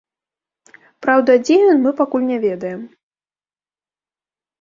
Праўда, 1.05 1.31
дзе 1.45 1.57
ён, 1.73 1.77
мы 1.83 1.91
пакуль 1.99 2.25
не 2.31 2.39
ведаем. 2.45 2.81